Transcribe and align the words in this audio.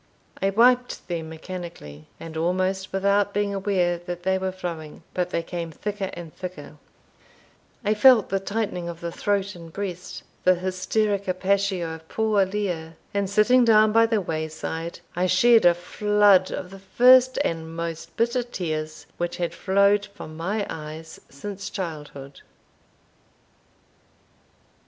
I 0.41 0.49
wiped 0.49 1.07
them 1.09 1.29
mechanically, 1.29 2.07
and 2.19 2.35
almost 2.35 2.91
without 2.91 3.35
being 3.35 3.53
aware 3.53 3.99
that 3.99 4.23
they 4.23 4.39
were 4.39 4.51
flowing 4.51 5.03
but 5.13 5.29
they 5.29 5.43
came 5.43 5.69
thicker 5.71 6.09
and 6.13 6.33
thicker; 6.35 6.77
I 7.85 7.93
felt 7.93 8.29
the 8.29 8.39
tightening 8.39 8.89
of 8.89 8.99
the 8.99 9.11
throat 9.11 9.53
and 9.53 9.71
breast 9.71 10.23
the 10.43 10.55
hysterica 10.55 11.35
passio 11.37 11.93
of 11.93 12.07
poor 12.09 12.43
Lear; 12.45 12.95
and 13.13 13.29
sitting 13.29 13.63
down 13.63 13.91
by 13.91 14.07
the 14.07 14.19
wayside, 14.21 15.01
I 15.15 15.27
shed 15.27 15.65
a 15.65 15.75
flood 15.75 16.49
of 16.49 16.71
the 16.71 16.79
first 16.79 17.37
and 17.45 17.71
most 17.75 18.17
bitter 18.17 18.41
tears 18.41 19.05
which 19.17 19.37
had 19.37 19.53
flowed 19.53 20.07
from 20.15 20.35
my 20.35 20.65
eyes 20.67 21.21
since 21.29 21.69
childhood. 21.69 22.41